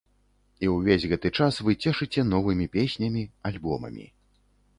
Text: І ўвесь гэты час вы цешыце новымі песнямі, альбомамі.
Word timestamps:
І 0.65 0.69
ўвесь 0.75 1.03
гэты 1.11 1.31
час 1.39 1.59
вы 1.67 1.75
цешыце 1.85 2.25
новымі 2.33 2.65
песнямі, 2.77 3.23
альбомамі. 3.53 4.05